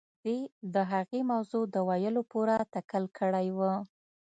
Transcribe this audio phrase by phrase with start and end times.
[0.25, 0.37] دې
[0.73, 3.59] د هغې موضوع د ويلو پوره تکل کړی و.